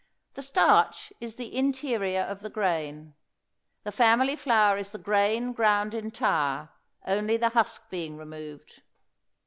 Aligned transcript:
The 0.33 0.41
starch 0.41 1.13
is 1.21 1.35
the 1.35 1.55
interior 1.55 2.21
of 2.21 2.39
the 2.39 2.49
grain. 2.49 3.13
The 3.83 3.91
family 3.91 4.35
flour 4.35 4.79
is 4.79 4.89
the 4.89 4.97
grain 4.97 5.53
ground 5.53 5.93
entire, 5.93 6.69
only 7.05 7.37
the 7.37 7.49
husk 7.49 7.87
being 7.91 8.17
removed. 8.17 8.81